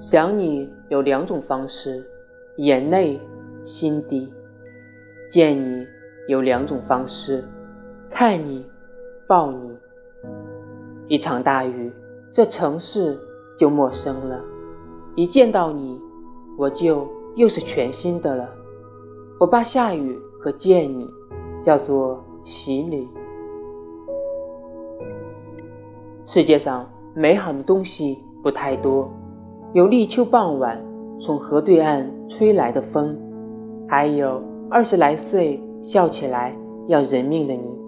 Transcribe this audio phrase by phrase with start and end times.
[0.00, 2.02] 想你有两种方式，
[2.56, 3.20] 眼泪、
[3.66, 4.26] 心底；
[5.30, 5.86] 见你
[6.26, 7.44] 有两种方式，
[8.08, 8.64] 看你、
[9.28, 9.76] 抱你。
[11.06, 11.92] 一场大雨，
[12.32, 13.20] 这城市
[13.58, 14.38] 就陌生了；
[15.16, 16.00] 一见到你，
[16.56, 17.06] 我就
[17.36, 18.48] 又是全新的了。
[19.38, 21.06] 我把下雨和见你
[21.62, 23.06] 叫做洗礼。
[26.24, 29.12] 世界上美好的东西不太多，
[29.72, 30.82] 有立秋傍晚
[31.20, 33.16] 从河对岸吹来的风，
[33.88, 36.52] 还有二十来岁笑起来
[36.88, 37.79] 要人命的你。